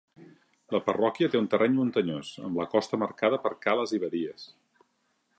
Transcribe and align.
La 0.75 0.79
parròquia 0.85 1.27
té 1.33 1.41
un 1.41 1.49
terreny 1.51 1.75
muntanyós, 1.81 2.31
amb 2.47 2.57
la 2.61 2.67
costa 2.71 2.99
marcada 3.01 3.39
per 3.43 3.53
cales 3.67 3.93
i 3.99 4.01
badies. 4.05 4.49